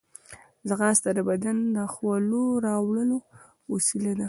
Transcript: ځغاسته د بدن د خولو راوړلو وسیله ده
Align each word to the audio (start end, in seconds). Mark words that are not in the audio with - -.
ځغاسته 0.69 1.09
د 1.17 1.19
بدن 1.29 1.57
د 1.75 1.77
خولو 1.93 2.43
راوړلو 2.65 3.17
وسیله 3.71 4.11
ده 4.17 4.19